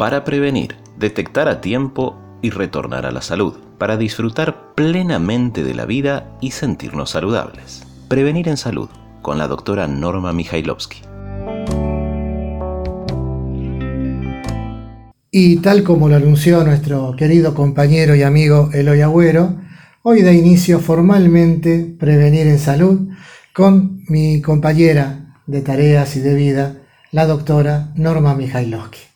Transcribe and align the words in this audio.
para 0.00 0.24
prevenir, 0.24 0.76
detectar 0.98 1.46
a 1.46 1.60
tiempo 1.60 2.16
y 2.40 2.48
retornar 2.48 3.04
a 3.04 3.10
la 3.10 3.20
salud, 3.20 3.58
para 3.76 3.98
disfrutar 3.98 4.74
plenamente 4.74 5.62
de 5.62 5.74
la 5.74 5.84
vida 5.84 6.38
y 6.40 6.52
sentirnos 6.52 7.10
saludables. 7.10 7.82
Prevenir 8.08 8.48
en 8.48 8.56
salud, 8.56 8.88
con 9.20 9.36
la 9.36 9.46
doctora 9.46 9.86
Norma 9.88 10.32
Mijailovsky. 10.32 11.02
Y 15.30 15.56
tal 15.56 15.82
como 15.82 16.08
lo 16.08 16.16
anunció 16.16 16.64
nuestro 16.64 17.14
querido 17.14 17.52
compañero 17.52 18.14
y 18.14 18.22
amigo 18.22 18.70
Eloy 18.72 19.02
Agüero, 19.02 19.56
hoy 20.02 20.22
da 20.22 20.32
inicio 20.32 20.80
formalmente 20.80 21.94
Prevenir 22.00 22.46
en 22.46 22.58
Salud 22.58 23.10
con 23.52 24.02
mi 24.08 24.40
compañera 24.40 25.36
de 25.46 25.60
tareas 25.60 26.16
y 26.16 26.20
de 26.20 26.34
vida, 26.34 26.76
la 27.12 27.26
doctora 27.26 27.92
Norma 27.96 28.34
Mijailovsky. 28.34 29.09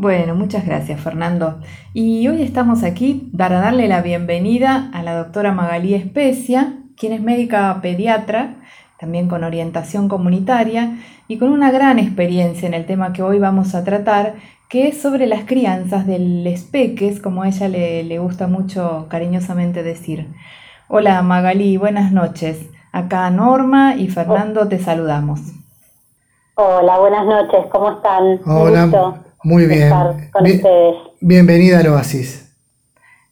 Bueno, 0.00 0.34
muchas 0.34 0.64
gracias 0.64 0.98
Fernando. 0.98 1.60
Y 1.92 2.26
hoy 2.26 2.40
estamos 2.40 2.84
aquí 2.84 3.30
para 3.36 3.60
darle 3.60 3.86
la 3.86 4.00
bienvenida 4.00 4.88
a 4.94 5.02
la 5.02 5.14
doctora 5.14 5.52
Magalí 5.52 5.92
Especia, 5.92 6.78
quien 6.96 7.12
es 7.12 7.20
médica 7.20 7.78
pediatra, 7.82 8.54
también 8.98 9.28
con 9.28 9.44
orientación 9.44 10.08
comunitaria 10.08 10.96
y 11.28 11.36
con 11.36 11.50
una 11.50 11.70
gran 11.70 11.98
experiencia 11.98 12.66
en 12.66 12.72
el 12.72 12.86
tema 12.86 13.12
que 13.12 13.22
hoy 13.22 13.38
vamos 13.38 13.74
a 13.74 13.84
tratar, 13.84 14.36
que 14.70 14.88
es 14.88 14.98
sobre 14.98 15.26
las 15.26 15.44
crianzas 15.44 16.06
del 16.06 16.46
espeques, 16.46 17.20
como 17.20 17.42
a 17.42 17.48
ella 17.48 17.68
le, 17.68 18.02
le 18.02 18.18
gusta 18.18 18.46
mucho 18.46 19.04
cariñosamente 19.10 19.82
decir. 19.82 20.32
Hola 20.88 21.20
Magalí, 21.20 21.76
buenas 21.76 22.10
noches. 22.10 22.70
Acá 22.90 23.28
Norma 23.28 23.96
y 23.96 24.08
Fernando 24.08 24.66
te 24.66 24.78
saludamos. 24.78 25.40
Hola, 26.54 26.98
buenas 26.98 27.26
noches, 27.26 27.66
¿cómo 27.70 27.90
están? 27.90 28.40
Hola, 28.46 29.24
muy 29.42 29.66
bien. 29.66 29.90
con 30.32 30.44
ustedes. 30.44 30.94
Bienvenida 31.20 31.80
al 31.80 31.88
Oasis. 31.88 32.46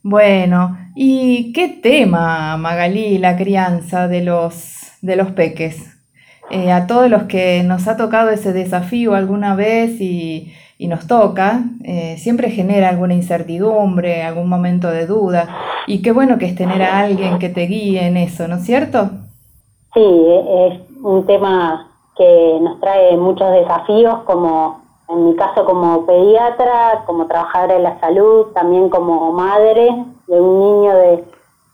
Bueno, 0.02 0.78
¿y 0.94 1.52
qué 1.52 1.68
tema, 1.68 2.56
Magalí, 2.56 3.18
la 3.18 3.36
crianza 3.36 4.08
de 4.08 4.22
los, 4.22 4.76
de 5.02 5.16
los 5.16 5.32
peques? 5.32 5.98
Eh, 6.50 6.72
a 6.72 6.86
todos 6.86 7.10
los 7.10 7.24
que 7.24 7.62
nos 7.62 7.88
ha 7.88 7.96
tocado 7.96 8.30
ese 8.30 8.52
desafío 8.52 9.14
alguna 9.14 9.54
vez 9.54 10.00
y, 10.00 10.54
y 10.78 10.86
nos 10.86 11.06
toca, 11.06 11.64
eh, 11.84 12.16
siempre 12.18 12.50
genera 12.50 12.88
alguna 12.88 13.14
incertidumbre, 13.14 14.22
algún 14.22 14.48
momento 14.48 14.90
de 14.90 15.06
duda. 15.06 15.48
Y 15.86 16.00
qué 16.00 16.12
bueno 16.12 16.38
que 16.38 16.46
es 16.46 16.54
tener 16.54 16.82
a 16.82 17.00
alguien 17.00 17.38
que 17.38 17.48
te 17.48 17.66
guíe 17.66 18.06
en 18.06 18.16
eso, 18.16 18.46
¿no 18.48 18.56
es 18.56 18.64
cierto? 18.64 19.10
Sí, 19.92 20.00
es 20.00 20.80
un 21.02 21.26
tema 21.26 21.90
que 22.16 22.58
nos 22.62 22.80
trae 22.80 23.16
muchos 23.16 23.52
desafíos, 23.52 24.20
como 24.24 24.87
en 25.08 25.24
mi 25.24 25.36
caso 25.36 25.64
como 25.64 26.04
pediatra, 26.04 27.04
como 27.06 27.26
trabajadora 27.26 27.74
de 27.74 27.80
la 27.80 28.00
salud, 28.00 28.48
también 28.54 28.90
como 28.90 29.32
madre 29.32 30.04
de 30.26 30.40
un 30.40 30.60
niño 30.60 30.94
de, 30.94 31.24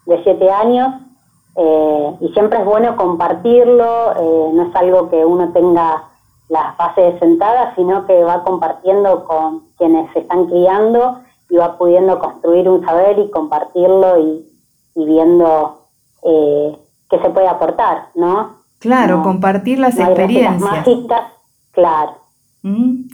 de 0.07 0.23
siete 0.23 0.51
años. 0.51 0.95
Eh, 1.57 2.17
y 2.21 2.29
siempre 2.33 2.59
es 2.59 2.65
bueno 2.65 2.97
compartirlo, 2.97 4.13
eh, 4.13 4.51
no 4.55 4.63
es 4.65 4.75
algo 4.75 5.09
que 5.09 5.25
uno 5.25 5.53
tenga 5.53 6.05
las 6.49 6.77
bases 6.77 7.19
sentadas, 7.21 7.75
sino 7.77 8.07
que 8.07 8.23
va 8.25 8.43
compartiendo 8.43 9.25
con 9.25 9.63
quienes 9.79 10.13
se 10.13 10.21
están 10.21 10.47
criando 10.47 11.21
y 11.48 11.57
va 11.57 11.79
pudiendo 11.79 12.19
construir 12.19 12.69
un 12.69 12.85
saber 12.85 13.19
y 13.19 13.31
compartirlo 13.31 14.19
y, 14.19 14.51
viendo 14.97 15.81
eh, 16.23 16.79
qué 17.11 17.19
se 17.19 17.31
puede 17.31 17.48
aportar, 17.48 18.09
¿no? 18.15 18.63
Claro, 18.79 19.23
compartir 19.23 19.79
las 19.79 19.98
experiencias. 19.98 20.61
mágicas, 20.61 21.33
claro. 21.73 22.15
Mm, 22.63 23.09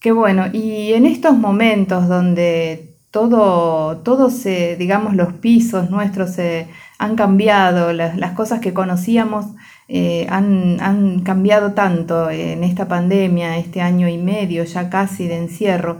qué 0.00 0.12
bueno. 0.12 0.44
Y 0.52 0.92
en 0.92 1.06
estos 1.06 1.36
momentos 1.36 2.08
donde 2.08 2.94
todo, 3.10 3.98
todo 3.98 4.30
se, 4.30 4.76
digamos, 4.76 5.14
los 5.14 5.32
pisos 5.34 5.90
nuestros 5.90 6.30
se 6.30 6.68
han 6.98 7.16
cambiado, 7.16 7.92
las, 7.92 8.16
las 8.16 8.32
cosas 8.32 8.60
que 8.60 8.74
conocíamos 8.74 9.46
eh, 9.92 10.28
han, 10.30 11.22
cambiado 11.24 11.72
tanto 11.72 12.30
en 12.30 12.62
esta 12.62 12.86
pandemia, 12.86 13.56
este 13.56 13.80
año 13.80 14.08
y 14.08 14.18
medio 14.18 14.62
ya 14.62 14.88
casi 14.88 15.26
de 15.26 15.36
encierro. 15.36 15.96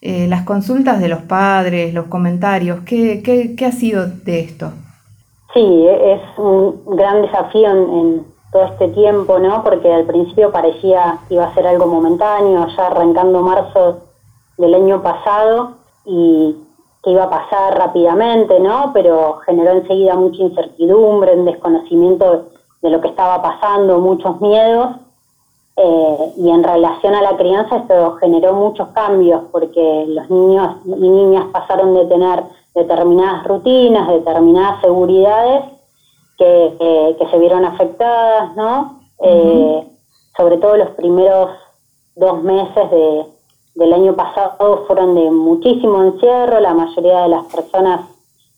Eh, 0.00 0.26
las 0.28 0.42
consultas 0.42 1.00
de 1.00 1.08
los 1.08 1.22
padres, 1.22 1.92
los 1.92 2.06
comentarios, 2.06 2.80
¿qué, 2.84 3.20
qué, 3.22 3.66
ha 3.66 3.72
sido 3.72 4.06
de 4.06 4.40
esto? 4.40 4.70
Sí, 5.54 5.60
es 5.60 6.20
un 6.38 6.96
gran 6.96 7.22
desafío 7.22 7.68
en, 7.70 8.31
todo 8.52 8.64
este 8.64 8.88
tiempo, 8.88 9.38
¿no? 9.38 9.64
Porque 9.64 9.92
al 9.92 10.04
principio 10.04 10.52
parecía 10.52 11.18
que 11.26 11.34
iba 11.34 11.44
a 11.44 11.54
ser 11.54 11.66
algo 11.66 11.86
momentáneo, 11.86 12.66
ya 12.76 12.86
arrancando 12.86 13.40
marzo 13.40 14.00
del 14.58 14.74
año 14.74 15.02
pasado 15.02 15.72
y 16.04 16.54
que 17.02 17.10
iba 17.10 17.24
a 17.24 17.30
pasar 17.30 17.78
rápidamente, 17.78 18.60
¿no? 18.60 18.90
Pero 18.92 19.38
generó 19.46 19.72
enseguida 19.72 20.14
mucha 20.14 20.42
incertidumbre, 20.42 21.34
un 21.34 21.46
desconocimiento 21.46 22.48
de 22.82 22.90
lo 22.90 23.00
que 23.00 23.08
estaba 23.08 23.40
pasando, 23.40 23.98
muchos 23.98 24.40
miedos, 24.40 24.96
eh, 25.76 26.32
y 26.36 26.50
en 26.50 26.62
relación 26.62 27.14
a 27.14 27.22
la 27.22 27.36
crianza 27.36 27.76
esto 27.76 28.16
generó 28.16 28.52
muchos 28.52 28.88
cambios, 28.88 29.44
porque 29.50 30.04
los 30.06 30.28
niños 30.28 30.76
y 30.84 31.08
niñas 31.08 31.46
pasaron 31.50 31.94
de 31.94 32.04
tener 32.04 32.44
determinadas 32.74 33.44
rutinas, 33.44 34.08
determinadas 34.08 34.82
seguridades 34.82 35.64
que, 36.78 37.16
que 37.18 37.30
se 37.30 37.38
vieron 37.38 37.64
afectadas, 37.64 38.56
¿no? 38.56 39.00
Eh, 39.20 39.86
sobre 40.36 40.58
todo 40.58 40.76
los 40.76 40.90
primeros 40.90 41.50
dos 42.16 42.42
meses 42.42 42.90
de, 42.90 43.26
del 43.74 43.92
año 43.92 44.14
pasado 44.14 44.84
fueron 44.86 45.14
de 45.14 45.30
muchísimo 45.30 46.02
encierro, 46.02 46.60
la 46.60 46.74
mayoría 46.74 47.22
de 47.22 47.28
las 47.28 47.44
personas 47.46 48.00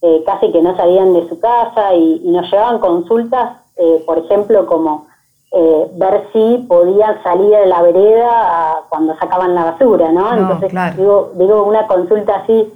eh, 0.02 0.22
casi 0.26 0.50
que 0.52 0.62
no 0.62 0.76
salían 0.76 1.12
de 1.12 1.28
su 1.28 1.38
casa 1.40 1.94
y, 1.94 2.22
y 2.24 2.30
nos 2.30 2.50
llevaban 2.50 2.78
consultas 2.78 3.64
eh, 3.76 4.02
por 4.06 4.18
ejemplo, 4.18 4.66
como 4.66 5.06
eh, 5.50 5.90
ver 5.94 6.28
si 6.32 6.64
podían 6.68 7.22
salir 7.22 7.50
de 7.50 7.66
la 7.66 7.82
vereda 7.82 8.82
cuando 8.88 9.16
sacaban 9.16 9.54
la 9.54 9.64
basura, 9.64 10.12
¿no? 10.12 10.32
Entonces, 10.32 10.72
digo, 10.96 11.32
digo, 11.34 11.64
una 11.64 11.86
consulta 11.86 12.36
así 12.36 12.72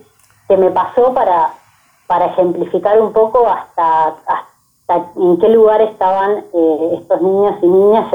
que 0.48 0.56
me 0.56 0.70
pasó 0.70 1.12
para, 1.14 1.50
para 2.06 2.26
ejemplificar 2.26 3.00
un 3.00 3.12
poco 3.12 3.47
hasta, 3.47 4.06
hasta 4.26 4.47
en 4.88 5.38
qué 5.38 5.49
lugar 5.50 5.82
estaban 5.82 6.44
eh, 6.53 6.99
estos 7.00 7.21
niños 7.21 7.56
y 7.62 7.66
niñas 7.66 8.06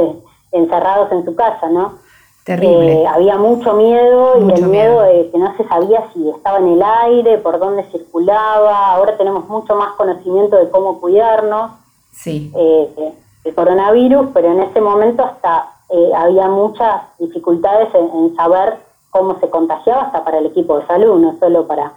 encerrados 0.52 1.12
en 1.12 1.26
su 1.26 1.36
casa, 1.36 1.70
¿no? 1.70 2.02
Terrible. 2.46 3.08
había 3.08 3.38
mucho 3.38 3.74
miedo 3.74 4.38
y 4.40 4.52
el 4.52 4.68
miedo, 4.68 5.02
de 5.02 5.30
que 5.32 5.38
no 5.38 5.56
se 5.56 5.66
sabía 5.66 6.04
si 6.14 6.30
estaba 6.30 6.58
en 6.58 6.68
el 6.74 6.84
aire, 6.84 7.38
por 7.38 7.58
dónde 7.58 7.86
circulaba. 7.86 8.92
Ahora 8.92 9.16
tenemos 9.16 9.48
mucho 9.48 9.76
más 9.76 9.94
conocimiento 9.94 10.58
de 10.58 10.70
cómo 10.70 11.00
cuidarnos 11.00 11.72
sí. 12.12 12.52
Eh, 12.54 13.14
el 13.46 13.56
coronavirus, 13.56 14.28
pero 14.34 14.52
en 14.52 14.62
ese 14.62 14.82
momento 14.82 15.24
hasta 15.24 15.70
eh, 15.90 16.12
había 16.16 16.48
muchas 16.48 17.04
dificultades 17.20 17.90
en, 17.94 18.36
saber 18.36 18.78
cómo 19.10 19.40
se 19.40 19.50
contagiaba 19.50 20.04
hasta 20.04 20.24
para 20.24 20.40
el 20.40 20.48
equipo 20.48 20.80
de 20.80 20.88
salud, 20.88 21.20
no 21.20 21.38
solo 21.40 21.68
para, 21.68 21.94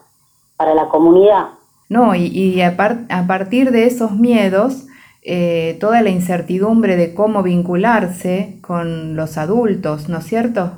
para 0.56 0.74
la 0.74 0.88
comunidad. 0.88 1.46
No, 1.88 2.14
y, 2.14 2.60
a, 2.62 2.76
partir 2.76 3.70
de 3.70 3.86
esos 3.86 4.12
miedos, 4.12 4.86
eh, 5.22 5.76
toda 5.80 6.02
la 6.02 6.10
incertidumbre 6.10 6.96
de 6.96 7.14
cómo 7.14 7.42
vincularse 7.42 8.58
con 8.60 9.14
los 9.16 9.38
adultos, 9.38 10.08
¿no 10.08 10.18
es 10.18 10.24
cierto? 10.24 10.72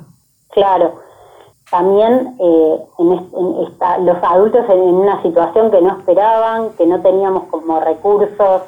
Claro. 0.49 0.99
También 1.71 2.35
en, 2.39 2.79
los 2.97 4.23
adultos 4.23 4.65
en 4.69 4.79
una 4.79 5.21
situación 5.21 5.69
que 5.69 5.81
no 5.81 5.99
esperaban, 5.99 6.69
que 6.77 6.85
no 6.87 6.99
teníamos 7.01 7.43
como 7.45 7.79
recursos 7.79 8.63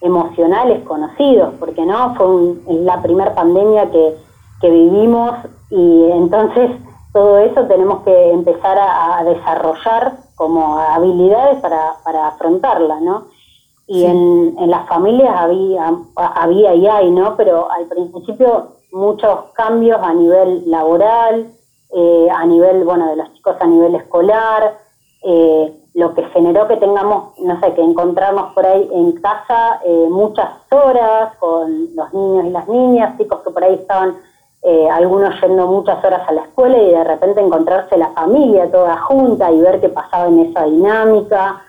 emocionales 0.00 0.84
conocidos, 0.84 1.54
porque 1.58 1.84
no 1.84 2.14
fue 2.14 2.54
la 2.84 3.02
primera 3.02 3.34
pandemia 3.34 3.90
que, 3.90 4.14
vivimos 4.62 5.32
y 5.70 6.10
entonces 6.10 6.72
todo 7.12 7.38
eso 7.38 7.66
tenemos 7.66 8.02
que 8.02 8.32
empezar 8.32 8.76
a, 8.76 9.22
desarrollar 9.22 10.14
como 10.36 10.78
habilidades 10.78 11.60
para, 11.60 11.96
para 12.04 12.28
afrontarla, 12.28 13.00
¿no? 13.00 13.26
Y 13.88 14.04
en, 14.04 14.56
en, 14.58 14.70
las 14.70 14.86
familias 14.88 15.32
había, 15.36 15.92
había 16.16 16.74
y 16.74 16.86
hay, 16.86 17.10
¿no? 17.10 17.36
Pero 17.36 17.70
al 17.70 17.86
principio 17.86 18.76
muchos 18.92 19.52
cambios 19.54 19.98
a 20.02 20.12
nivel 20.12 20.68
laboral, 20.70 21.52
eh, 21.92 22.28
a 22.34 22.44
nivel, 22.46 22.84
bueno, 22.84 23.08
de 23.08 23.16
los 23.16 23.32
chicos 23.34 23.56
a 23.60 23.66
nivel 23.66 23.94
escolar, 23.94 24.78
eh, 25.22 25.72
lo 25.94 26.14
que 26.14 26.24
generó 26.26 26.68
que 26.68 26.76
tengamos, 26.76 27.38
no 27.38 27.58
sé, 27.60 27.74
que 27.74 27.82
encontrarnos 27.82 28.52
por 28.52 28.66
ahí 28.66 28.88
en 28.92 29.12
casa 29.20 29.80
eh, 29.84 30.06
muchas 30.10 30.50
horas 30.70 31.34
con 31.38 31.94
los 31.94 32.12
niños 32.12 32.46
y 32.46 32.50
las 32.50 32.68
niñas, 32.68 33.16
chicos 33.18 33.40
que 33.42 33.50
por 33.50 33.64
ahí 33.64 33.74
estaban 33.74 34.16
eh, 34.62 34.88
algunos 34.90 35.40
yendo 35.40 35.66
muchas 35.66 36.04
horas 36.04 36.28
a 36.28 36.32
la 36.32 36.42
escuela 36.42 36.76
y 36.78 36.90
de 36.90 37.04
repente 37.04 37.40
encontrarse 37.40 37.96
la 37.96 38.10
familia 38.10 38.70
toda 38.70 38.96
junta 38.98 39.52
y 39.52 39.60
ver 39.60 39.80
qué 39.80 39.88
pasaba 39.88 40.26
en 40.26 40.40
esa 40.40 40.64
dinámica. 40.64 41.62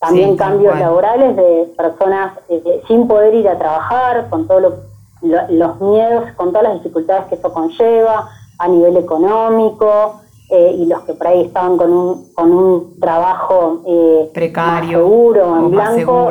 También 0.00 0.36
cambios 0.36 0.76
laborales 0.80 1.36
de 1.36 1.72
personas 1.76 2.36
eh, 2.48 2.82
sin 2.88 3.06
poder 3.06 3.34
ir 3.34 3.48
a 3.48 3.56
trabajar, 3.56 4.28
con 4.28 4.48
todos 4.48 4.74
los 5.20 5.80
miedos, 5.80 6.24
con 6.34 6.48
todas 6.48 6.64
las 6.64 6.82
dificultades 6.82 7.26
que 7.26 7.36
eso 7.36 7.52
conlleva 7.52 8.28
a 8.58 8.68
nivel 8.68 8.96
económico. 8.96 10.20
eh, 10.50 10.76
y 10.80 10.86
los 10.86 11.00
que 11.04 11.14
por 11.14 11.28
ahí 11.28 11.42
estaban 11.42 11.78
con 11.78 11.90
un, 11.90 12.32
con 12.34 12.52
un 12.52 13.00
trabajo 13.00 13.80
eh, 13.86 14.30
precario, 14.34 14.98
seguro, 14.98 15.56
en 15.56 15.70
blanco. 15.70 16.30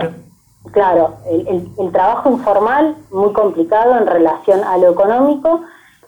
Claro, 0.71 1.15
el, 1.25 1.67
el, 1.79 1.91
trabajo 1.91 2.29
informal 2.29 2.95
muy 3.09 3.33
complicado 3.33 3.97
en 3.97 4.05
relación 4.05 4.63
a 4.63 4.77
lo 4.77 4.91
económico 4.91 5.61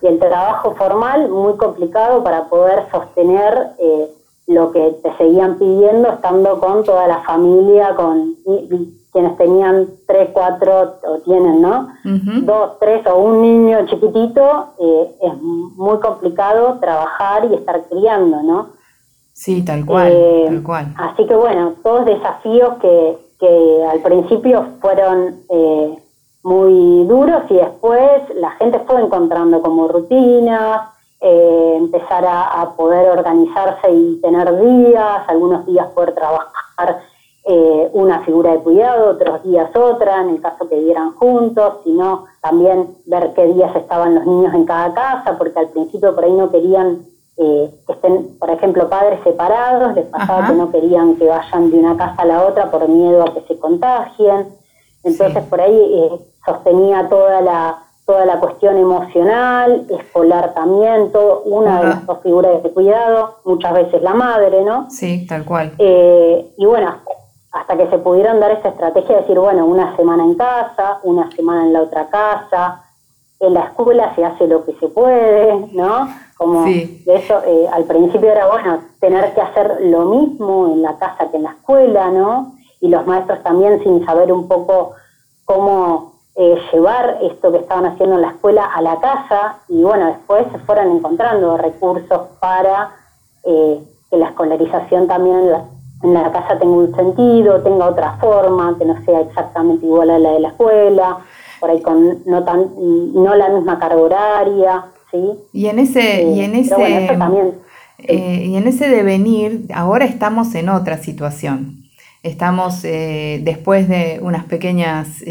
y 0.04 0.08
el 0.08 0.20
trabajo 0.20 0.76
formal 0.76 1.30
muy 1.30 1.56
complicado 1.56 2.24
para 2.24 2.50
poder 2.50 2.84
sostener 2.92 3.70
eh, 3.80 4.10
lo 4.48 4.72
que 4.72 4.98
te 5.02 5.16
seguían 5.16 5.58
pidiendo 5.58 6.10
estando 6.10 6.60
con 6.60 6.84
toda 6.84 7.08
la 7.08 7.20
familia, 7.20 7.96
con 7.96 8.36
quienes 9.14 9.38
tenían 9.38 9.88
tres, 10.06 10.30
cuatro, 10.34 10.96
o 11.08 11.20
tienen, 11.20 11.62
¿no? 11.62 11.88
Dos, 12.04 12.80
tres 12.82 13.08
o 13.08 13.18
un 13.18 13.42
niño 13.42 13.86
chiquitito, 13.86 14.74
eh, 14.78 15.16
es 15.22 15.42
muy 15.42 15.98
complicado 16.00 16.80
trabajar 16.82 17.46
y 17.50 17.54
estar 17.54 17.84
criando, 17.90 18.44
¿no? 18.44 18.70
Sí, 19.32 19.64
tal 19.64 19.86
cual, 19.86 20.12
eh, 20.12 20.44
tal 20.48 20.64
cual. 20.64 20.94
Así 20.98 21.26
que 21.26 21.36
bueno, 21.36 21.76
todos 21.82 22.06
desafíos 22.06 22.74
que, 22.82 23.18
que 23.40 23.86
al 23.90 24.02
principio 24.02 24.66
fueron 24.82 25.36
eh, 25.50 26.03
muy 26.44 27.06
duros 27.06 27.44
y 27.50 27.56
después 27.56 28.22
la 28.36 28.52
gente 28.52 28.80
fue 28.80 29.02
encontrando 29.02 29.62
como 29.62 29.88
rutinas, 29.88 30.90
empezar 31.20 32.26
a, 32.26 32.62
a 32.62 32.76
poder 32.76 33.10
organizarse 33.10 33.90
y 33.92 34.20
tener 34.22 34.60
días, 34.60 35.22
algunos 35.28 35.66
días 35.66 35.88
poder 35.96 36.14
trabajar 36.14 37.02
eh, 37.46 37.90
una 37.92 38.22
figura 38.22 38.52
de 38.54 38.60
cuidado, 38.60 39.12
otros 39.12 39.44
días 39.44 39.70
otra, 39.76 40.22
en 40.22 40.30
el 40.30 40.42
caso 40.42 40.70
que 40.70 40.80
vivieran 40.80 41.12
juntos, 41.16 41.74
sino 41.84 42.24
también 42.42 42.96
ver 43.06 43.34
qué 43.34 43.48
días 43.48 43.76
estaban 43.76 44.16
los 44.16 44.26
niños 44.26 44.54
en 44.54 44.64
cada 44.64 44.94
casa, 44.94 45.38
porque 45.38 45.60
al 45.60 45.68
principio 45.68 46.16
por 46.16 46.24
ahí 46.24 46.32
no 46.32 46.50
querían 46.50 47.06
eh, 47.36 47.70
que 47.86 47.94
estén, 47.94 48.38
por 48.40 48.50
ejemplo, 48.50 48.90
padres 48.90 49.20
separados, 49.26 49.94
les 49.94 50.06
pasaba 50.06 50.48
que 50.48 50.54
no 50.54 50.72
querían 50.72 51.16
que 51.16 51.28
vayan 51.28 51.70
de 51.70 51.80
una 51.80 51.98
casa 51.98 52.22
a 52.22 52.26
la 52.26 52.46
otra 52.46 52.72
por 52.72 52.88
miedo 52.88 53.24
a 53.24 53.34
que 53.34 53.42
se 53.42 53.60
contagien. 53.60 54.48
Entonces 55.04 55.44
por 55.44 55.62
ahí 55.62 55.76
eh, 55.76 56.10
sostenía 56.46 57.08
toda 57.10 57.42
la 57.42 57.80
toda 58.06 58.26
la 58.26 58.38
cuestión 58.38 58.78
emocional, 58.78 59.86
escolar 59.90 60.54
también, 60.54 61.10
una 61.46 61.80
de 61.80 61.88
las 61.88 62.06
dos 62.06 62.20
figuras 62.22 62.62
de 62.62 62.70
cuidado, 62.72 63.38
muchas 63.46 63.74
veces 63.74 64.02
la 64.02 64.14
madre, 64.14 64.62
¿no? 64.66 64.90
Sí, 64.90 65.26
tal 65.26 65.46
cual. 65.46 65.72
y 65.78 66.66
bueno, 66.66 66.96
hasta 67.54 67.78
que 67.78 67.88
se 67.90 68.00
pudieron 68.00 68.40
dar 68.40 68.52
esta 68.52 68.70
estrategia 68.70 69.16
de 69.16 69.22
decir, 69.22 69.40
bueno, 69.40 69.66
una 69.66 69.96
semana 69.96 70.24
en 70.24 70.36
casa, 70.36 71.00
una 71.04 71.32
semana 71.32 71.66
en 71.66 71.74
la 71.74 71.82
otra 71.84 72.10
casa, 72.10 72.84
en 73.40 73.54
la 73.54 73.66
escuela 73.66 74.14
se 74.16 74.26
hace 74.26 74.48
lo 74.48 74.66
que 74.66 74.74
se 74.74 74.88
puede, 74.88 75.68
¿no? 75.72 76.10
Como 76.36 76.66
de 76.66 77.04
eso, 77.06 77.42
eh, 77.46 77.68
al 77.72 77.84
principio 77.84 78.32
era, 78.32 78.48
bueno, 78.48 78.80
tener 79.00 79.34
que 79.34 79.42
hacer 79.42 79.78
lo 79.82 80.06
mismo 80.06 80.74
en 80.74 80.82
la 80.82 80.98
casa 80.98 81.30
que 81.30 81.38
en 81.38 81.44
la 81.44 81.52
escuela, 81.52 82.10
¿no? 82.10 82.54
Y 82.84 82.90
los 82.90 83.08
maestros 83.08 83.42
también 83.44 83.82
sin 83.84 84.06
saber 84.06 84.32
un 84.32 84.48
poco 84.48 84.92
cómo 85.46 86.14
eh, 86.36 86.58
llevar 86.72 87.20
esto 87.22 87.52
que 87.52 87.60
estaban 87.60 87.86
haciendo 87.86 88.16
en 88.16 88.22
la 88.22 88.30
escuela 88.30 88.66
a 88.66 88.82
la 88.82 89.00
casa 89.00 89.60
y 89.70 89.82
bueno, 89.82 90.08
después 90.08 90.46
se 90.52 90.60
fueron 90.60 90.98
encontrando 90.98 91.58
recursos 91.58 92.22
para 92.40 92.92
eh, 93.46 93.82
que 94.10 94.18
la 94.18 94.28
escolarización 94.28 95.08
también 95.08 95.38
en 95.38 95.52
la 95.52 95.66
en 96.04 96.14
la 96.14 96.32
casa 96.32 96.60
tenga 96.60 96.74
un 96.74 96.96
sentido, 96.96 97.62
tenga 97.62 97.88
otra 97.88 98.18
forma, 98.20 98.76
que 98.78 98.86
no 98.86 99.02
sea 99.06 99.22
exactamente 99.22 99.86
igual 99.86 100.10
a 100.10 100.20
la 100.20 100.32
de 100.32 100.40
la 100.42 100.50
escuela, 100.50 101.18
por 101.60 101.70
ahí 101.70 101.82
con 101.82 102.24
no 102.26 102.44
tan 102.44 102.70
no 103.14 103.36
la 103.36 103.50
misma 103.50 103.80
carga 103.80 104.02
horaria, 104.02 104.86
¿sí? 105.10 105.32
Y 105.54 105.68
en 105.68 105.80
ese 105.80 106.24
y 106.24 106.42
en 106.42 106.56
eh, 106.56 106.60
ese 106.60 107.16
también, 107.18 107.54
eh, 108.00 108.46
y 108.48 108.56
en 108.58 108.68
ese 108.68 108.90
devenir 108.90 109.68
ahora 109.74 110.06
estamos 110.06 110.54
en 110.56 110.70
otra 110.70 110.98
situación. 110.98 111.83
Estamos 112.24 112.84
eh, 112.86 113.42
después 113.44 113.88
de 113.88 114.20
unas 114.22 114.46
pequeñas 114.46 115.24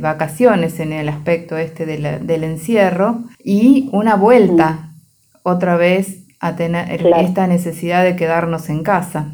vacaciones 0.00 0.80
en 0.80 0.92
el 0.92 1.08
aspecto 1.08 1.56
este 1.56 1.86
del 1.86 2.44
encierro 2.44 3.18
y 3.42 3.88
una 3.92 4.16
vuelta 4.16 4.90
otra 5.44 5.76
vez 5.76 6.22
a 6.40 6.56
tener 6.56 7.06
esta 7.16 7.46
necesidad 7.46 8.02
de 8.02 8.16
quedarnos 8.16 8.68
en 8.68 8.82
casa. 8.82 9.26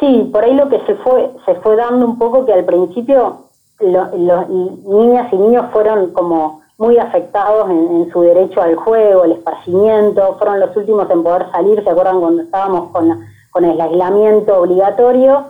Sí, 0.00 0.28
por 0.32 0.44
ahí 0.44 0.54
lo 0.54 0.68
que 0.68 0.80
se 0.84 0.94
fue, 0.96 1.30
se 1.46 1.54
fue 1.56 1.76
dando 1.76 2.04
un 2.04 2.18
poco 2.18 2.44
que 2.44 2.52
al 2.52 2.64
principio 2.64 3.46
los 3.80 4.48
niñas 4.88 5.32
y 5.32 5.36
niños 5.36 5.66
fueron 5.72 6.12
como 6.12 6.60
muy 6.78 6.98
afectados 6.98 7.70
en, 7.70 8.10
su 8.12 8.20
derecho 8.20 8.60
al 8.60 8.76
juego, 8.76 9.24
el 9.24 9.32
esparcimiento, 9.32 10.36
fueron 10.38 10.60
los 10.60 10.76
últimos 10.76 11.10
en 11.10 11.22
poder 11.22 11.50
salir, 11.50 11.82
¿se 11.82 11.88
acuerdan 11.88 12.20
cuando 12.20 12.42
estábamos 12.42 12.90
con, 12.90 13.24
con 13.56 13.64
el 13.64 13.80
aislamiento 13.80 14.60
obligatorio? 14.60 15.46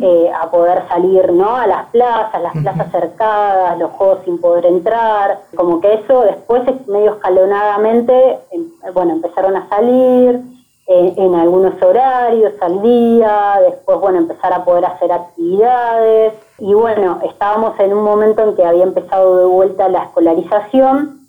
Eh, 0.00 0.32
a 0.32 0.50
poder 0.50 0.82
salir 0.88 1.30
¿no? 1.30 1.56
a 1.56 1.66
las 1.66 1.90
plazas, 1.90 2.40
las 2.40 2.54
plazas 2.54 2.90
cercadas, 2.90 3.78
los 3.78 3.90
juegos 3.90 4.20
sin 4.24 4.40
poder 4.40 4.64
entrar, 4.64 5.40
como 5.54 5.78
que 5.78 5.92
eso 5.92 6.22
después 6.22 6.62
medio 6.86 7.16
escalonadamente, 7.16 8.38
em, 8.50 8.64
bueno, 8.94 9.12
empezaron 9.12 9.56
a 9.56 9.68
salir, 9.68 10.40
en, 10.86 11.34
algunos 11.34 11.80
horarios 11.82 12.54
al 12.62 12.80
día, 12.80 13.60
después, 13.62 14.00
bueno, 14.00 14.18
empezar 14.18 14.54
a 14.54 14.64
poder 14.64 14.86
hacer 14.86 15.12
actividades. 15.12 16.32
Y 16.58 16.72
bueno, 16.72 17.18
estábamos 17.24 17.78
en 17.78 17.92
un 17.92 18.02
momento 18.02 18.42
en 18.42 18.56
que 18.56 18.64
había 18.64 18.84
empezado 18.84 19.36
de 19.36 19.44
vuelta 19.44 19.88
la 19.90 20.04
escolarización 20.04 21.20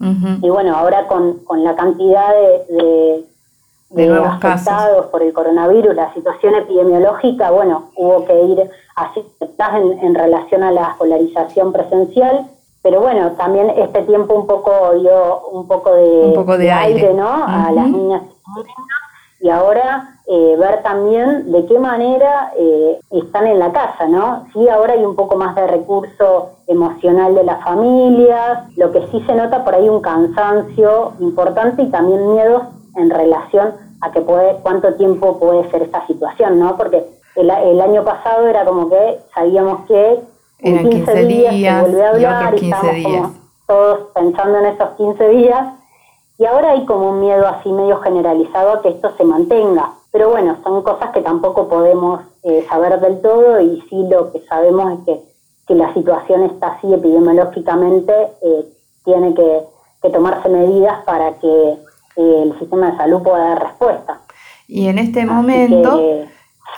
y 0.41 0.49
bueno, 0.49 0.75
ahora 0.75 1.05
con, 1.07 1.39
con 1.43 1.63
la 1.63 1.75
cantidad 1.75 2.29
de, 2.33 2.75
de, 2.75 3.25
afectados 4.25 5.07
por 5.07 5.21
el 5.21 5.33
coronavirus, 5.33 5.95
la 5.95 6.13
situación 6.13 6.55
epidemiológica, 6.55 7.51
bueno, 7.51 7.91
hubo 7.95 8.25
que 8.25 8.41
ir 8.43 8.69
así 8.95 9.23
en, 9.41 9.99
en 9.99 10.15
relación 10.15 10.63
a 10.63 10.71
la 10.71 10.89
escolarización 10.91 11.71
presencial, 11.71 12.47
pero 12.81 13.01
bueno, 13.01 13.31
también 13.33 13.69
este 13.71 14.01
tiempo 14.03 14.33
un 14.33 14.47
poco 14.47 14.93
dio 14.99 15.47
un 15.49 15.67
poco 15.67 15.93
de, 15.93 16.71
aire, 16.71 17.13
¿no? 17.13 17.45
A 17.45 17.71
las 17.71 17.87
niñas 17.87 18.23
y 19.41 19.49
ahora 19.49 20.19
eh, 20.27 20.55
ver 20.57 20.83
también 20.83 21.51
de 21.51 21.65
qué 21.65 21.79
manera 21.79 22.53
eh, 22.57 22.99
están 23.09 23.47
en 23.47 23.57
la 23.57 23.71
casa, 23.71 24.07
¿no? 24.07 24.45
Sí, 24.53 24.69
ahora 24.69 24.93
hay 24.93 25.03
un 25.03 25.15
poco 25.15 25.35
más 25.35 25.55
de 25.55 25.65
recurso 25.65 26.51
emocional 26.67 27.33
de 27.33 27.43
las 27.43 27.63
familias, 27.63 28.69
lo 28.77 28.91
que 28.91 29.01
sí 29.07 29.21
se 29.25 29.35
nota 29.35 29.65
por 29.65 29.73
ahí 29.73 29.89
un 29.89 30.01
cansancio 30.01 31.13
importante 31.19 31.81
y 31.81 31.89
también 31.89 32.33
miedos 32.33 32.63
en 32.95 33.09
relación 33.09 33.73
a 34.01 34.11
que 34.11 34.21
puede, 34.21 34.57
cuánto 34.61 34.93
tiempo 34.95 35.39
puede 35.39 35.69
ser 35.71 35.83
esta 35.83 36.05
situación, 36.07 36.59
¿no? 36.59 36.75
Porque 36.77 37.05
el, 37.35 37.49
año 37.81 38.03
pasado 38.03 38.47
era 38.47 38.65
como 38.65 38.89
que 38.89 39.19
sabíamos 39.33 39.85
que 39.87 40.19
en 40.59 40.89
15, 40.89 41.25
días, 41.25 41.55
se 41.55 41.81
volvió 41.81 42.05
a 42.05 42.09
hablar 42.09 42.55
y, 42.61 42.71
estábamos 42.71 43.31
todos 43.65 43.99
pensando 44.13 44.59
en 44.59 44.65
esos 44.65 44.89
15 44.91 45.29
días 45.29 45.73
y 46.37 46.45
ahora 46.45 46.71
hay 46.71 46.85
como 46.85 47.11
un 47.11 47.19
miedo 47.21 47.47
así 47.47 47.71
medio 47.71 47.99
generalizado 48.01 48.73
a 48.73 48.81
que 48.81 48.89
esto 48.89 49.11
se 49.15 49.23
mantenga. 49.23 49.93
Pero 50.11 50.29
bueno, 50.29 50.57
son 50.63 50.81
cosas 50.83 51.11
que 51.11 51.21
tampoco 51.21 51.67
podemos 51.69 52.21
eh, 52.43 52.65
saber 52.67 52.99
del 52.99 53.21
todo 53.21 53.61
y 53.61 53.81
sí 53.89 54.07
lo 54.09 54.31
que 54.31 54.41
sabemos 54.41 54.93
es 54.93 55.05
que 55.05 55.21
si 55.67 55.75
la 55.75 55.93
situación 55.93 56.43
está 56.43 56.73
así 56.73 56.93
epidemiológicamente, 56.93 58.13
eh, 58.41 58.65
tiene 59.05 59.33
que, 59.33 59.61
tomarse 60.11 60.49
medidas 60.49 61.03
para 61.05 61.33
que 61.35 61.77
el 62.15 62.57
sistema 62.59 62.91
de 62.91 62.97
salud 62.97 63.23
pueda 63.23 63.49
dar 63.49 63.63
respuesta. 63.63 64.21
Y 64.67 64.87
en 64.87 64.99
este 64.99 65.25
momento 65.25 66.01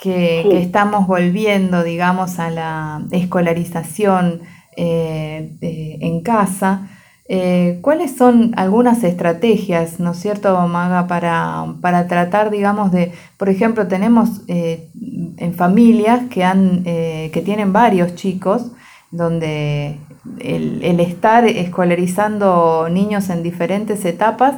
que, 0.01 0.61
estamos 0.61 1.07
volviendo, 1.07 1.83
digamos, 1.83 2.39
a 2.39 2.49
la 2.49 3.01
escolarización 3.11 4.41
en 4.75 6.21
casa, 6.21 6.87
eh, 7.25 7.79
¿Cuáles 7.81 8.17
son 8.17 8.53
algunas 8.57 9.03
estrategias, 9.03 9.99
¿no 9.99 10.11
es 10.11 10.19
cierto, 10.19 10.55
Maga, 10.67 11.07
para, 11.07 11.65
para 11.81 12.07
tratar, 12.07 12.51
digamos, 12.51 12.91
de, 12.91 13.13
por 13.37 13.47
ejemplo, 13.47 13.87
tenemos 13.87 14.41
eh, 14.47 14.89
en 15.37 15.53
familias 15.53 16.23
que, 16.29 16.43
han, 16.43 16.83
eh, 16.85 17.31
que 17.33 17.41
tienen 17.41 17.71
varios 17.71 18.15
chicos, 18.15 18.71
donde 19.09 19.99
el, 20.39 20.83
el, 20.83 20.99
estar 20.99 21.45
escolarizando 21.45 22.89
niños 22.89 23.29
en 23.29 23.41
diferentes 23.41 24.03
etapas 24.05 24.55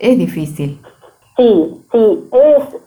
es 0.00 0.18
difícil? 0.18 0.80
Sí, 1.36 1.84
sí, 1.92 2.28
es 2.32 2.80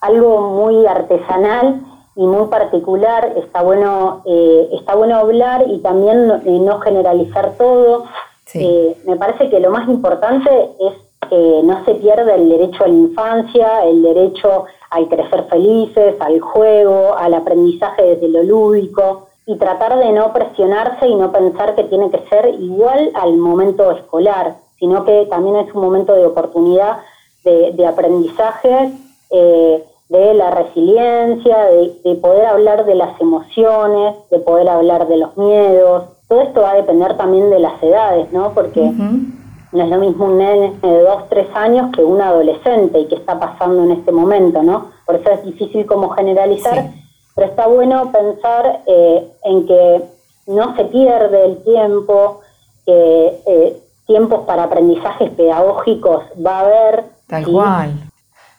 algo 0.00 0.40
muy 0.50 0.86
artesanal 0.86 1.80
y 2.16 2.26
muy 2.26 2.48
particular, 2.48 3.32
está 3.36 3.62
bueno, 3.62 4.22
eh, 4.26 4.68
está 4.72 4.94
bueno 4.94 5.16
hablar 5.16 5.64
y 5.68 5.78
también 5.78 6.26
no, 6.26 6.36
eh, 6.44 6.80
generalizar 6.82 7.54
todo. 7.56 8.04
Eh, 8.52 8.96
me 9.06 9.16
parece 9.16 9.48
que 9.48 9.60
lo 9.60 9.70
más 9.70 9.88
importante 9.88 10.50
es 10.80 11.28
que 11.28 11.60
no 11.62 11.84
se 11.84 11.94
pierda 11.94 12.34
el 12.34 12.48
derecho 12.48 12.84
a 12.84 12.88
la 12.88 12.94
infancia, 12.94 13.84
el 13.84 14.02
derecho 14.02 14.64
al 14.90 15.08
crecer 15.08 15.44
felices, 15.44 16.16
al 16.20 16.40
juego, 16.40 17.14
al 17.16 17.34
aprendizaje 17.34 18.02
desde 18.02 18.28
lo 18.28 18.42
lúdico 18.42 19.28
y 19.46 19.56
tratar 19.56 19.98
de 19.98 20.10
no 20.12 20.32
presionarse 20.32 21.06
y 21.06 21.14
no 21.14 21.30
pensar 21.30 21.76
que 21.76 21.84
tiene 21.84 22.10
que 22.10 22.22
ser 22.28 22.48
igual 22.58 23.10
al 23.14 23.36
momento 23.36 23.92
escolar, 23.92 24.56
sino 24.80 25.04
que 25.04 25.26
también 25.26 25.56
es 25.56 25.72
un 25.72 25.82
momento 25.82 26.14
de 26.14 26.26
oportunidad 26.26 26.98
de, 27.44 27.72
de 27.72 27.86
aprendizaje 27.86 28.92
eh, 29.30 29.84
de 30.08 30.34
la 30.34 30.50
resiliencia, 30.50 31.56
de, 31.66 32.14
poder 32.16 32.44
hablar 32.46 32.84
de 32.84 32.96
las 32.96 33.18
emociones, 33.20 34.16
de 34.30 34.40
poder 34.40 34.68
hablar 34.68 35.06
de 35.06 35.18
los 35.18 35.36
miedos. 35.36 36.02
Todo 36.26 36.40
esto 36.40 36.62
va 36.62 36.72
a 36.72 36.76
depender 36.76 37.16
también 37.16 37.48
de 37.48 37.60
las 37.60 37.80
edades, 37.80 38.32
¿no? 38.32 38.52
Porque 38.52 38.80
no 38.80 39.84
es 39.84 39.88
lo 39.88 39.98
mismo 39.98 40.24
un 40.24 40.38
nene 40.38 40.72
de 40.82 41.02
dos, 41.02 41.28
tres 41.28 41.46
años 41.54 41.92
que 41.94 42.02
un 42.02 42.20
adolescente 42.20 42.98
y 42.98 43.06
que 43.06 43.14
está 43.14 43.38
pasando 43.38 43.84
en 43.84 43.92
este 43.92 44.10
momento, 44.10 44.64
¿no? 44.64 44.90
Por 45.06 45.14
eso 45.14 45.30
es 45.30 45.44
difícil 45.44 45.86
como 45.86 46.08
generalizar, 46.10 46.90
pero 47.36 47.46
está 47.46 47.68
bueno 47.68 48.10
pensar 48.10 48.82
eh, 48.86 49.28
en 49.44 49.66
que 49.66 50.02
no 50.48 50.74
se 50.74 50.86
pierde 50.86 51.44
el 51.44 51.62
tiempo, 51.62 52.40
que 52.84 53.40
eh, 53.46 53.80
tiempos 54.10 54.44
para 54.44 54.64
aprendizajes 54.64 55.30
pedagógicos 55.30 56.24
va 56.44 56.58
a 56.58 56.60
haber. 56.62 57.04
Tal 57.28 57.46
cual. 57.46 58.10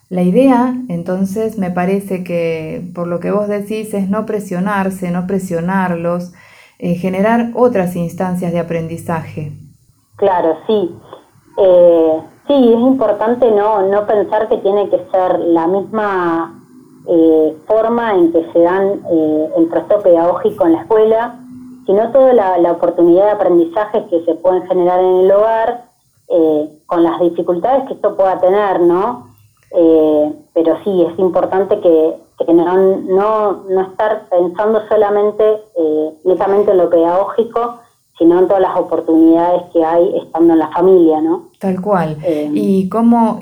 La 0.07 0.21
idea, 0.21 0.73
entonces, 0.87 1.57
me 1.57 1.71
parece 1.71 2.23
que 2.23 2.89
por 2.95 3.07
lo 3.07 3.19
que 3.19 3.31
vos 3.31 3.49
decís 3.49 3.93
es 3.93 4.09
no 4.09 4.25
presionarse, 4.25 5.11
no 5.11 5.27
presionarlos, 5.27 6.31
eh, 6.79 6.95
generar 6.95 7.51
otras 7.53 7.97
instancias 7.97 8.53
de 8.53 8.59
aprendizaje. 8.59 9.51
Claro, 10.15 10.55
sí. 10.67 10.95
Eh, 11.57 12.21
sí, 12.47 12.73
es 12.73 12.79
importante 12.79 13.51
no, 13.51 13.81
no 13.89 14.07
pensar 14.07 14.47
que 14.47 14.57
tiene 14.57 14.89
que 14.89 14.99
ser 15.11 15.37
la 15.37 15.67
misma 15.67 16.61
eh, 17.09 17.57
forma 17.67 18.13
en 18.13 18.31
que 18.31 18.49
se 18.53 18.59
dan 18.59 19.01
el 19.57 19.67
proceso 19.67 20.01
pedagógico 20.01 20.65
en 20.65 20.73
la 20.73 20.81
escuela, 20.81 21.35
sino 21.85 22.11
toda 22.11 22.33
la, 22.33 22.71
oportunidad 22.71 23.25
de 23.25 23.31
aprendizaje 23.31 24.05
que 24.09 24.23
se 24.25 24.35
pueden 24.35 24.67
generar 24.67 24.99
en 24.99 25.17
el 25.25 25.31
hogar, 25.31 25.85
eh, 26.29 26.69
con 26.85 27.03
las 27.03 27.19
dificultades 27.19 27.87
que 27.87 27.93
esto 27.93 28.15
pueda 28.15 28.39
tener, 28.39 28.81
¿no? 28.81 29.31
Eh, 29.73 30.33
pero 30.53 30.77
sí, 30.83 31.05
es 31.09 31.17
importante 31.17 31.79
que, 31.79 32.15
no, 32.53 33.63
no, 33.69 33.81
estar 33.81 34.27
pensando 34.29 34.81
solamente 34.89 35.43
eh, 35.43 36.09
en 36.25 36.77
lo 36.77 36.89
pedagógico, 36.89 37.79
sino 38.17 38.39
en 38.39 38.47
todas 38.47 38.61
las 38.61 38.75
oportunidades 38.75 39.63
que 39.71 39.83
hay 39.83 40.17
estando 40.17 40.53
en 40.53 40.59
la 40.59 40.69
familia, 40.69 41.21
¿no? 41.21 41.49
Tal 41.59 41.79
cual. 41.81 42.17
Eh, 42.23 42.49
y 42.53 42.89
cómo, 42.89 43.39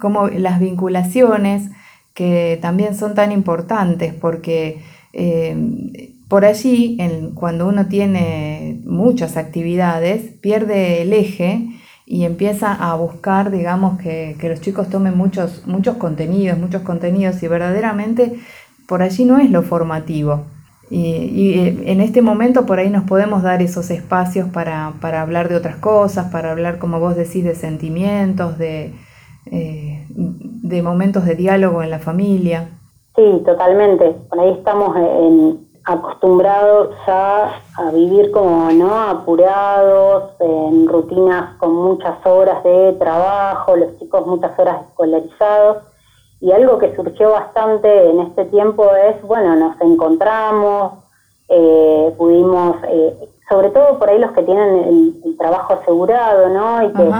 cómo 0.00 0.28
las 0.28 0.60
vinculaciones, 0.60 1.70
que 2.14 2.58
también 2.62 2.94
son 2.94 3.14
tan 3.14 3.32
importantes, 3.32 4.14
porque 4.14 4.82
por 6.32 6.46
allí, 6.46 6.96
cuando 7.34 7.68
uno 7.68 7.88
tiene 7.88 8.80
muchas 8.86 9.36
actividades, 9.36 10.32
pierde 10.40 11.02
el 11.02 11.12
eje 11.12 11.68
y 12.06 12.24
empieza 12.24 12.72
a 12.72 12.96
buscar, 12.96 13.50
digamos, 13.50 13.98
que, 13.98 14.34
los 14.40 14.62
chicos 14.62 14.88
tomen 14.88 15.14
muchos, 15.14 15.66
muchos 15.66 15.98
contenidos, 15.98 16.56
muchos 16.58 16.80
contenidos 16.80 17.42
y 17.42 17.48
verdaderamente 17.48 18.40
por 18.88 19.02
allí 19.02 19.26
no 19.26 19.40
es 19.40 19.50
lo 19.50 19.60
formativo. 19.60 20.46
Y, 20.88 21.52
eh, 21.58 21.82
en 21.84 22.00
este 22.00 22.22
momento 22.22 22.64
por 22.64 22.78
ahí 22.78 22.88
nos 22.88 23.04
podemos 23.04 23.42
dar 23.42 23.60
esos 23.60 23.90
espacios 23.90 24.48
para, 24.48 24.90
hablar 25.20 25.50
de 25.50 25.56
otras 25.56 25.76
cosas, 25.76 26.32
para 26.32 26.52
hablar, 26.52 26.78
como 26.78 26.98
vos 26.98 27.14
decís, 27.14 27.44
de 27.44 27.54
sentimientos, 27.54 28.56
de, 28.56 28.94
eh, 29.50 30.06
de 30.08 30.82
momentos 30.82 31.26
de 31.26 31.34
diálogo 31.34 31.82
en 31.82 31.90
la 31.90 31.98
familia. 31.98 32.70
Sí, 33.14 33.42
totalmente. 33.44 34.14
Por 34.30 34.40
ahí 34.40 34.52
estamos 34.52 34.96
en, 34.96 35.61
acostumbrados 35.84 36.94
ya 37.06 37.60
a 37.76 37.90
vivir 37.92 38.30
como 38.30 38.70
no 38.70 38.94
apurados, 38.94 40.30
en 40.40 40.86
rutinas 40.86 41.56
con 41.56 41.74
muchas 41.74 42.24
horas 42.24 42.62
de 42.62 42.92
trabajo, 42.98 43.76
los 43.76 43.98
chicos 43.98 44.26
muchas 44.26 44.56
horas 44.58 44.82
escolarizados. 44.88 45.78
Y 46.40 46.50
algo 46.52 46.78
que 46.78 46.94
surgió 46.96 47.30
bastante 47.30 48.10
en 48.10 48.20
este 48.20 48.44
tiempo 48.46 48.90
es, 48.96 49.22
bueno, 49.22 49.54
nos 49.54 49.80
encontramos, 49.80 50.94
eh, 51.48 52.14
pudimos, 52.18 52.76
eh, 52.88 53.28
sobre 53.48 53.70
todo 53.70 53.98
por 53.98 54.08
ahí 54.08 54.18
los 54.18 54.32
que 54.32 54.42
tienen 54.42 55.14
el, 55.24 55.36
trabajo 55.38 55.74
asegurado, 55.74 56.48
¿no? 56.48 56.82
Y 56.84 56.92
que, 56.92 57.10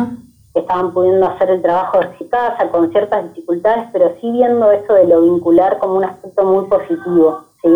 estaban 0.55 0.93
pudiendo 0.93 1.27
hacer 1.27 1.49
el 1.49 1.63
trabajo 1.63 1.99
de 1.99 2.29
casa 2.29 2.69
con 2.71 2.91
ciertas 2.91 3.25
dificultades, 3.29 3.89
pero 3.91 4.13
sí 4.21 4.31
viendo 4.31 4.71
eso 4.71 4.93
de 4.93 5.07
lo 5.07 5.23
vincular 5.23 5.79
como 5.79 5.95
un 5.95 6.05
aspecto 6.05 6.45
muy 6.45 6.67
positivo, 6.67 7.45
¿sí? 7.63 7.71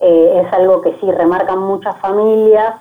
Eh, 0.00 0.42
es 0.44 0.52
algo 0.52 0.82
que 0.82 0.96
sí 1.00 1.10
remarcan 1.10 1.58
muchas 1.58 1.96
familias 1.98 2.74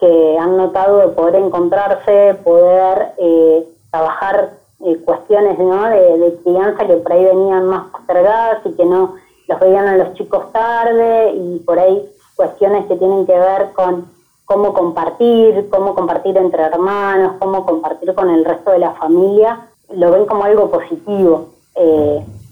que 0.00 0.38
han 0.38 0.56
notado 0.56 0.98
de 0.98 1.08
poder 1.08 1.36
encontrarse, 1.36 2.34
poder 2.42 3.12
eh, 3.18 3.68
trabajar 3.90 4.54
eh, 4.80 4.96
cuestiones 5.04 5.56
de, 5.58 6.38
crianza 6.42 6.86
que 6.86 6.96
por 6.96 7.12
ahí 7.12 7.24
venían 7.24 7.66
más 7.66 7.90
postergadas 7.90 8.64
y 8.64 8.72
que 8.72 8.84
no 8.84 9.14
los 9.46 9.60
veían 9.60 9.86
a 9.86 9.96
los 9.96 10.14
chicos 10.14 10.50
tarde 10.52 11.32
y 11.32 11.58
por 11.60 11.78
ahí 11.78 12.02
cuestiones 12.34 12.86
que 12.86 12.96
tienen 12.96 13.26
que 13.26 13.38
ver 13.38 13.72
con 13.74 14.06
cómo 14.44 14.74
compartir, 14.74 15.68
cómo 15.70 15.94
compartir 15.94 16.36
entre 16.36 16.62
hermanos, 16.62 17.34
cómo 17.38 17.64
compartir 17.64 18.14
con 18.14 18.30
el 18.30 18.44
resto 18.44 18.72
de 18.72 18.78
la 18.78 18.92
familia, 18.92 19.68
lo 19.94 20.10
ven 20.10 20.26
como 20.26 20.44
algo 20.44 20.70
positivo. 20.70 21.50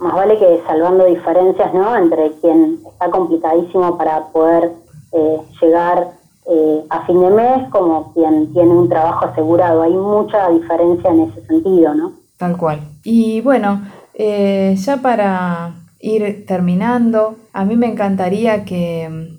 Eh, 0.02 0.04
más 0.04 0.14
vale 0.14 0.38
que 0.38 0.60
salvando 0.66 1.04
diferencias 1.06 1.72
¿no? 1.74 1.96
entre 1.96 2.32
quien 2.40 2.78
está 2.90 3.10
complicadísimo 3.10 3.96
para 3.96 4.26
poder 4.28 4.72
eh, 5.12 5.38
llegar 5.60 6.12
eh, 6.50 6.84
a 6.90 7.06
fin 7.06 7.20
de 7.20 7.30
mes 7.30 7.68
como 7.70 8.12
quien 8.12 8.52
tiene 8.52 8.70
un 8.70 8.88
trabajo 8.88 9.26
asegurado. 9.26 9.82
Hay 9.82 9.92
mucha 9.92 10.48
diferencia 10.50 11.10
en 11.10 11.20
ese 11.20 11.46
sentido, 11.46 11.94
¿no? 11.94 12.12
Tal 12.36 12.56
cual. 12.56 12.80
Y 13.04 13.40
bueno, 13.40 13.82
ya 14.18 14.96
para 15.00 15.74
ir 16.00 16.44
terminando, 16.46 17.36
a 17.52 17.64
mí 17.64 17.76
me 17.76 17.86
encantaría 17.86 18.64
que, 18.64 19.38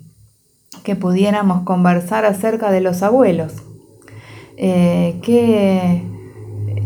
que 0.82 0.96
pudiéramos 0.96 1.64
conversar 1.64 2.24
acerca 2.24 2.70
de 2.70 2.80
los 2.80 3.02
abuelos. 3.02 3.62
¿qué, 4.56 6.02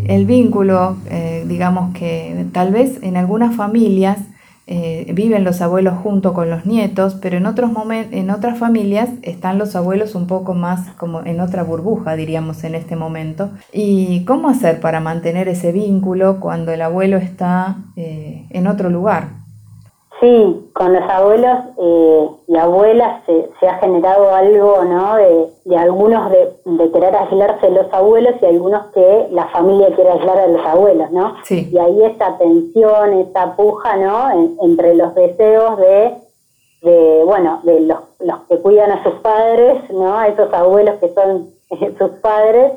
el 0.08 0.26
vínculo, 0.26 0.96
digamos 1.46 1.94
que 1.94 2.46
tal 2.52 2.72
vez 2.72 3.02
en 3.02 3.16
algunas 3.16 3.54
familias 3.54 4.18
eh, 4.70 5.10
viven 5.14 5.44
los 5.44 5.62
abuelos 5.62 5.94
junto 6.02 6.34
con 6.34 6.50
los 6.50 6.66
nietos, 6.66 7.16
pero 7.22 7.38
en 7.38 7.46
otros 7.46 7.70
en 8.10 8.28
otras 8.28 8.58
familias 8.58 9.08
están 9.22 9.56
los 9.56 9.74
abuelos 9.74 10.14
un 10.14 10.26
poco 10.26 10.52
más 10.52 10.90
como 10.98 11.24
en 11.24 11.40
otra 11.40 11.62
burbuja, 11.62 12.16
diríamos 12.16 12.64
en 12.64 12.74
este 12.74 12.94
momento. 12.94 13.50
¿Y 13.72 14.26
cómo 14.26 14.50
hacer 14.50 14.80
para 14.80 15.00
mantener 15.00 15.48
ese 15.48 15.72
vínculo 15.72 16.38
cuando 16.38 16.70
el 16.70 16.82
abuelo 16.82 17.16
está 17.16 17.78
eh, 17.96 18.44
en 18.50 18.66
otro 18.66 18.90
lugar? 18.90 19.37
Sí, 20.20 20.70
con 20.72 20.94
los 20.94 21.08
abuelos 21.08 21.58
eh, 21.78 22.28
y 22.48 22.56
abuelas 22.56 23.22
se, 23.24 23.68
ha 23.68 23.74
generado 23.78 24.34
algo, 24.34 24.82
¿no? 24.84 25.14
De, 25.14 25.76
algunos 25.76 26.30
de, 26.32 26.90
querer 26.92 27.14
aislarse 27.14 27.70
los 27.70 27.92
abuelos 27.92 28.34
y 28.42 28.46
algunos 28.46 28.86
que 28.86 29.28
la 29.30 29.46
familia 29.48 29.94
quiere 29.94 30.10
aislar 30.10 30.38
a 30.38 30.48
los 30.48 30.66
abuelos, 30.66 31.12
¿no? 31.12 31.36
Sí. 31.44 31.68
Y 31.70 31.78
ahí 31.78 32.02
esa 32.02 32.36
tensión, 32.36 33.12
esa 33.14 33.54
puja, 33.54 33.96
¿no? 33.96 34.56
entre 34.64 34.96
los 34.96 35.14
deseos 35.14 35.78
de, 35.78 36.14
de 36.82 37.22
bueno, 37.24 37.60
de 37.62 37.80
los, 37.80 37.98
los 38.18 38.40
que 38.48 38.58
cuidan 38.58 38.90
a 38.90 39.04
sus 39.04 39.14
padres, 39.20 39.88
¿no? 39.90 40.18
A 40.18 40.26
esos 40.26 40.52
abuelos 40.52 40.96
que 40.96 41.10
son 41.14 41.50
sus 41.98 42.10
padres 42.20 42.72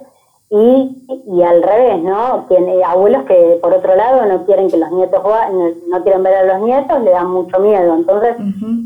y, 0.54 1.08
y 1.28 1.44
al 1.44 1.64
revés, 1.64 2.04
¿no? 2.04 2.46
Tiene 2.50 2.84
abuelos 2.84 3.24
que 3.24 3.58
por 3.62 3.74
otro 3.74 3.96
lado 3.96 4.26
no 4.26 4.46
quieren 4.46 4.70
que 4.70 4.76
los 4.76 4.92
nietos 4.92 5.24
no, 5.88 6.04
quieren 6.04 6.24
ver 6.24 6.36
a 6.36 6.44
los 6.44 6.62
nietos, 6.62 7.02
le 7.02 7.12
dan 7.12 7.32
mucho 7.32 7.58
miedo. 7.60 7.96
Entonces, 7.96 8.36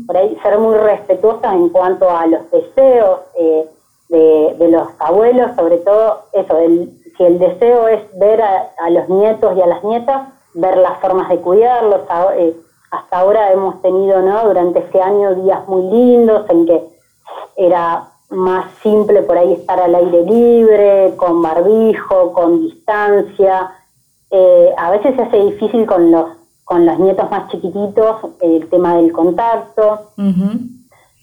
por 0.06 0.16
ahí 0.16 0.38
ser 0.44 0.58
muy 0.58 0.76
respetuosos 0.76 1.52
en 1.52 1.68
cuanto 1.70 2.08
a 2.08 2.24
los 2.28 2.48
deseos 2.52 3.18
eh, 3.36 3.68
de, 4.10 4.68
los 4.70 4.86
abuelos, 5.00 5.56
sobre 5.56 5.78
todo 5.78 6.20
eso, 6.32 6.56
si 7.16 7.24
el 7.24 7.40
deseo 7.40 7.88
es 7.88 8.00
ver 8.16 8.42
a, 8.42 8.90
los 8.90 9.08
nietos 9.08 9.56
y 9.56 9.60
a 9.60 9.66
las 9.66 9.82
nietas, 9.82 10.28
ver 10.54 10.76
las 10.76 11.00
formas 11.00 11.28
de 11.28 11.38
cuidarlos. 11.38 12.02
Eh, 12.36 12.54
hasta 12.92 13.18
ahora 13.18 13.50
hemos 13.50 13.82
tenido, 13.82 14.22
¿no? 14.22 14.46
Durante 14.46 14.78
este 14.78 15.02
año 15.02 15.34
días 15.34 15.66
muy 15.66 15.82
lindos 15.90 16.48
en 16.48 16.64
que 16.64 16.84
era 17.56 18.12
más 18.30 18.66
simple 18.82 19.22
por 19.22 19.38
ahí 19.38 19.52
estar 19.52 19.80
al 19.80 19.94
aire 19.94 20.24
libre, 20.24 21.14
con 21.16 21.42
barbijo, 21.42 22.32
con 22.32 22.60
distancia. 22.60 23.70
Eh, 24.30 24.74
a 24.76 24.90
veces 24.90 25.14
se 25.14 25.22
hace 25.22 25.36
difícil 25.44 25.86
con 25.86 26.10
los, 26.10 26.26
con 26.64 26.84
los 26.84 26.98
nietos 26.98 27.30
más 27.30 27.50
chiquititos 27.50 28.16
el 28.40 28.68
tema 28.68 28.96
del 28.96 29.12
contacto, 29.12 30.10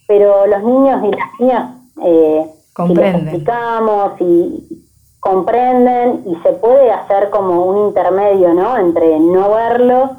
pero 0.07 0.48
los 0.48 0.63
niños 0.63 1.03
y 1.03 1.12
las 1.12 1.39
niñas, 1.39 1.77
eh, 2.03 2.50
comprenden. 2.74 3.27
explicamos 3.27 4.13
y 4.22 4.83
comprenden 5.19 6.24
y 6.25 6.36
se 6.43 6.53
puede 6.53 6.91
hacer 6.91 7.29
como 7.29 7.65
un 7.65 7.88
intermedio, 7.88 8.53
¿no? 8.53 8.77
Entre 8.77 9.19
no 9.19 9.51
verlos 9.51 10.12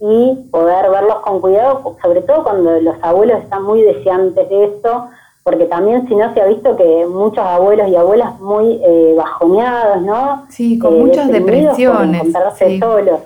y 0.00 0.48
poder 0.50 0.90
verlos 0.90 1.16
con 1.16 1.40
cuidado, 1.40 1.96
sobre 2.02 2.22
todo 2.22 2.42
cuando 2.42 2.78
los 2.80 2.96
abuelos 3.02 3.42
están 3.42 3.62
muy 3.64 3.82
deseantes 3.82 4.48
de 4.48 4.64
esto, 4.64 5.08
porque 5.46 5.66
también 5.66 6.08
si 6.08 6.16
no 6.16 6.34
se 6.34 6.40
ha 6.40 6.46
visto 6.46 6.76
que 6.76 7.06
muchos 7.08 7.38
abuelos 7.38 7.88
y 7.88 7.94
abuelas 7.94 8.40
muy 8.40 8.80
eh, 8.84 9.14
bajoneados, 9.16 10.02
¿no? 10.02 10.44
Sí, 10.48 10.76
con 10.76 10.94
eh, 10.94 10.98
muchas 10.98 11.28
depresiones. 11.28 12.22
sí. 12.58 12.80
solos. 12.80 13.20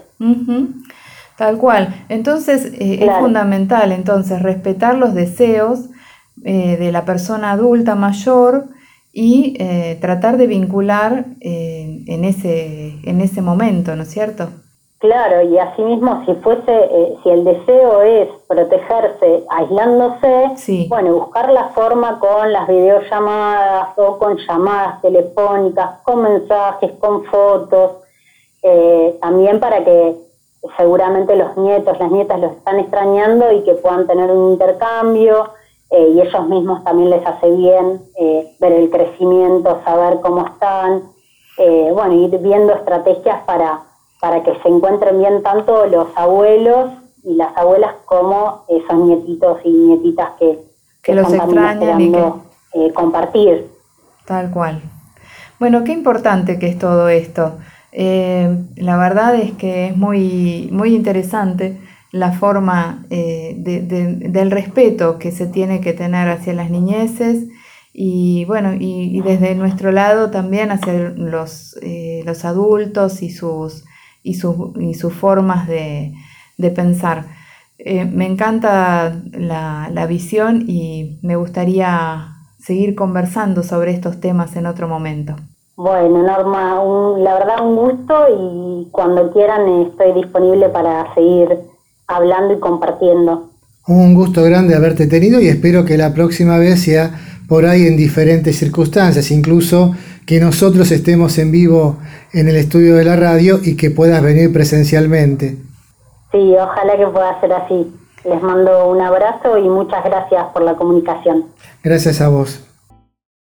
Tal 1.39 1.57
cual. 1.57 1.95
Entonces 2.11 2.75
eh, 2.75 3.07
es 3.07 3.11
fundamental 3.19 3.91
entonces 3.93 4.43
respetar 4.43 4.97
los 4.97 5.15
deseos 5.15 5.89
eh, 6.45 6.77
de 6.77 6.93
la 6.93 7.07
persona 7.07 7.53
adulta 7.53 7.95
mayor 7.95 8.67
y 9.15 9.57
eh, 9.59 9.97
tratar 10.03 10.37
de 10.37 10.47
vincular 10.47 11.25
en, 11.41 12.25
ese, 12.25 12.99
en 13.03 13.23
ese 13.23 13.41
momento, 13.41 13.97
¿no 13.97 14.03
es 14.03 14.11
cierto? 14.11 14.51
Claro, 15.01 15.43
y 15.43 15.59
asimismo, 15.59 16.23
si 16.27 16.35
fuese, 16.35 17.17
si 17.23 17.31
el 17.31 17.43
deseo 17.43 18.03
es 18.03 18.29
protegerse 18.47 19.45
aislándose, 19.49 20.87
bueno, 20.89 21.15
buscar 21.15 21.51
la 21.51 21.71
forma 21.71 22.21
con 22.21 22.53
las 22.53 22.69
videollamadas 22.69 23.97
o 23.97 24.19
con 24.19 24.37
llamadas 24.37 25.01
telefónicas, 25.01 26.01
con 26.03 26.23
mensajes, 26.23 26.93
con 27.01 27.25
fotos, 27.25 27.93
también 29.23 29.59
para 29.59 29.83
que 29.85 30.17
seguramente 30.77 31.37
los 31.37 31.57
nietos, 31.57 31.99
las 31.99 32.11
nietas 32.11 32.41
los 32.41 32.53
están 32.53 32.79
extrañando 32.79 33.51
y 33.53 33.63
que 33.63 33.75
puedan 33.75 34.07
tener 34.07 34.31
un 34.31 34.53
intercambio 34.53 35.51
eh, 35.91 36.13
y 36.15 36.21
ellos 36.21 36.49
mismos 36.49 36.85
también 36.85 37.11
les 37.11 37.27
hace 37.27 37.51
bien 37.51 38.03
eh, 38.17 38.55
ver 38.61 38.73
el 38.73 38.91
crecimiento, 38.91 39.81
saber 39.85 40.21
cómo 40.21 40.47
están, 40.47 41.03
eh, 41.59 41.91
bueno, 41.93 42.15
ir 42.15 42.39
viendo 42.39 42.75
estrategias 42.75 43.43
para, 43.45 43.83
para 44.21 44.43
que 44.43 44.53
se 44.63 44.69
encuentren 44.69 45.19
bien 45.19 45.43
tanto 45.43 45.87
los 45.87 46.09
abuelos 46.15 46.91
y 47.25 47.35
las 47.35 47.57
abuelas 47.57 47.95
como 48.05 48.65
esos 48.69 48.99
nietitos 48.99 49.59
y 49.65 49.71
nietitas 49.71 50.31
que, 50.39 50.59
que, 51.03 51.15
los 51.15 51.33
extrañan 51.33 52.01
y 52.01 52.13
que... 52.13 52.93
compartir. 52.93 53.71
Tal 54.27 54.51
cual. 54.51 54.83
Bueno, 55.59 55.85
qué 55.85 55.93
importante 55.93 56.59
que 56.59 56.69
es 56.69 56.79
todo 56.79 57.09
esto. 57.09 57.59
Eh, 57.93 58.57
la 58.77 58.97
verdad 58.97 59.35
es 59.35 59.53
que 59.53 59.89
es 59.89 59.97
muy, 59.97 60.69
muy 60.73 60.95
interesante 60.95 61.79
la 62.13 62.33
forma 62.33 63.05
eh, 63.11 63.55
del 63.59 64.51
respeto 64.51 65.19
que 65.19 65.31
se 65.33 65.47
tiene 65.47 65.81
que 65.81 65.93
tener 65.93 66.29
hacia 66.29 66.53
las 66.53 66.71
niñeces 66.71 67.47
y 67.93 68.45
bueno, 68.47 68.75
y, 68.79 69.21
desde 69.21 69.55
nuestro 69.55 69.93
lado 69.93 70.31
también 70.31 70.71
hacia 70.71 70.93
los, 70.93 71.77
eh, 71.83 72.23
los 72.25 72.45
adultos 72.45 73.23
y 73.23 73.31
sus, 73.31 73.85
y 74.23 74.35
sus, 74.35 74.77
y 74.79 74.95
sus 74.95 75.13
formas 75.13 75.67
de, 75.67 76.15
pensar. 76.75 77.27
me 77.79 78.27
encanta 78.27 79.23
la, 79.33 79.89
la 79.93 80.07
visión 80.07 80.65
y 80.69 81.19
me 81.23 81.37
gustaría 81.37 82.35
seguir 82.59 82.95
conversando 82.95 83.63
sobre 83.63 83.93
estos 83.93 84.21
temas 84.21 84.57
en 84.57 84.67
otro 84.67 84.89
momento. 84.89 85.37
Bueno, 85.83 86.23
Norma, 86.23 86.79
la 87.19 87.35
verdad 87.39 87.67
un 87.67 87.75
gusto 87.75 88.15
y 88.29 88.91
cuando 88.91 89.33
quieran 89.33 89.67
estoy 89.87 90.13
disponible 90.13 90.69
para 90.69 91.15
seguir 91.15 91.59
hablando 92.07 92.53
y 92.53 92.61
compartiendo. 92.61 93.51
Un 93.87 94.15
gusto 94.15 94.43
grande 94.43 94.75
haberte 94.75 95.07
tenido 95.07 95.41
y 95.41 95.49
espero 95.49 95.87
que 95.87 95.97
la 95.97 96.13
próxima 96.13 96.59
vez 96.59 96.83
sea 96.83 97.19
por 97.49 97.65
ahí 97.65 97.87
en 97.87 97.97
diferentes 97.97 98.59
circunstancias, 98.59 99.31
incluso 99.31 99.95
que 100.31 100.39
nosotros 100.39 100.93
estemos 100.93 101.39
en 101.39 101.51
vivo 101.51 101.97
en 102.33 102.47
el 102.47 102.55
estudio 102.55 102.95
de 102.95 103.05
la 103.05 103.17
radio 103.17 103.59
y 103.65 103.77
que 103.77 103.91
puedas 103.91 104.23
venir 104.23 104.53
presencialmente. 104.53 105.57
Sí, 106.31 106.55
ojalá 106.57 106.97
que 106.97 107.07
pueda 107.09 107.41
ser 107.41 107.53
así. 107.53 107.93
Les 108.25 108.41
mando 108.41 108.91
un 108.91 109.01
abrazo 109.01 109.59
y 109.59 109.69
muchas 109.69 110.05
gracias 110.05 110.47
por 110.53 110.63
la 110.63 110.77
comunicación. 110.77 111.47
Gracias 111.83 112.21
a 112.21 112.29
vos. 112.29 112.65